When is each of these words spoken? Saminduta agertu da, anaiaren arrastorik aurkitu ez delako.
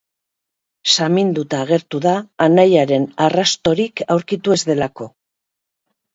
Saminduta 0.93 1.59
agertu 1.65 2.01
da, 2.05 2.13
anaiaren 2.47 3.07
arrastorik 3.27 4.05
aurkitu 4.17 4.57
ez 4.59 4.61
delako. 4.73 5.11